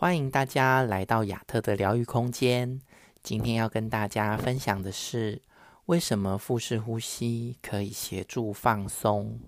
[0.00, 2.80] 欢迎大家来到亚特的疗愈空间。
[3.20, 5.42] 今天要跟大家分享的是，
[5.86, 9.40] 为什么腹式呼吸可以协助放松。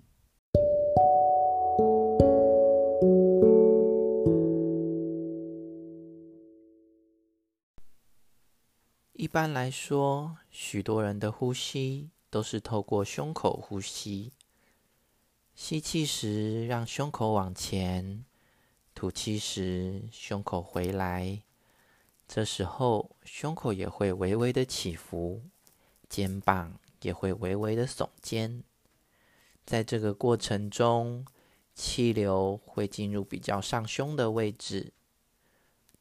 [9.12, 14.32] 一般来说，许多人的呼吸都是透过胸口呼吸。
[15.54, 18.24] 吸气时，让胸口往前。
[19.01, 21.41] 吐气时，胸口回来，
[22.28, 25.40] 这时候胸口也会微微的起伏，
[26.10, 28.62] 肩膀也会微微的耸肩。
[29.64, 31.24] 在这个过程中，
[31.74, 34.92] 气流会进入比较上胸的位置。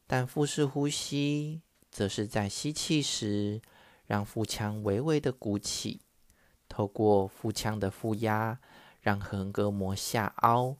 [0.06, 3.62] 但腹式呼吸则是在吸气时，
[4.04, 6.02] 让腹腔微微的鼓起，
[6.68, 8.60] 透过腹腔的负压，
[9.00, 10.76] 让横膈膜下凹。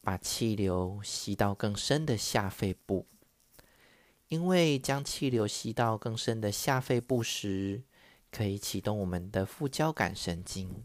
[0.00, 3.06] 把气流吸到更深的下肺部，
[4.28, 7.82] 因为将气流吸到更深的下肺部时，
[8.30, 10.84] 可以启动我们的副交感神经。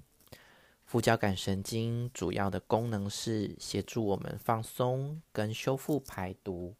[0.86, 6.76] 副交感神经主要的功能是协助我们放松跟修复排毒，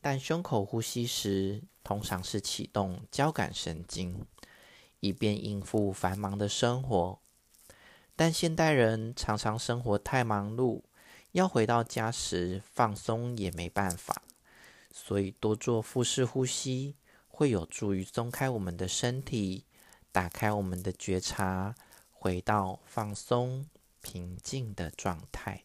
[0.00, 4.24] 但胸口呼吸时，通常是启动交感神经，
[5.00, 7.18] 以便应付繁忙的生活。
[8.14, 10.82] 但现代人常常生活太忙碌。
[11.32, 14.22] 要回到家时放松也没办法，
[14.92, 16.94] 所以多做腹式呼吸
[17.26, 19.64] 会有助于松开我们的身体，
[20.12, 21.74] 打开我们的觉察，
[22.10, 23.66] 回到放松
[24.02, 25.62] 平静的状态。